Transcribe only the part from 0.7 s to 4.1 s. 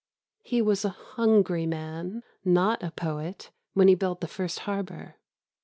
a hungry man, not a poet, when he